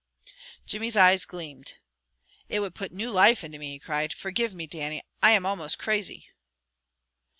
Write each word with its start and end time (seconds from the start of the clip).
Jimmy's 0.65 0.97
eyes 0.97 1.25
gleamed. 1.25 1.75
"It 2.49 2.59
would 2.59 2.73
put 2.73 2.91
new 2.91 3.11
life 3.11 3.43
into 3.43 3.59
me," 3.59 3.73
he 3.73 3.77
cried. 3.77 4.13
"Forgive 4.13 4.51
me, 4.55 4.65
Dannie. 4.65 5.03
I 5.21 5.29
am 5.29 5.45
almost 5.45 5.77
crazy." 5.77 6.29